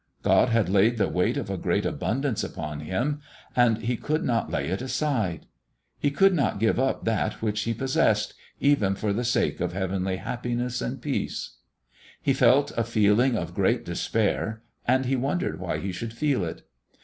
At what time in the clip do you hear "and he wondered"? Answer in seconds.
14.87-15.59